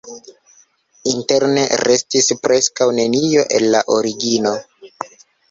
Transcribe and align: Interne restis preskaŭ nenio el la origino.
Interne 1.11 1.65
restis 1.89 2.31
preskaŭ 2.47 2.89
nenio 3.01 3.45
el 3.59 3.69
la 3.77 3.85
origino. 3.99 4.57